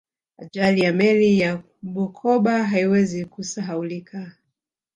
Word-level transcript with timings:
ajali 0.37 0.81
ya 0.81 0.93
meli 0.93 1.39
ya 1.39 1.63
bukoba 1.81 2.63
haiwezi 2.63 3.25
kusahaulika 3.25 4.31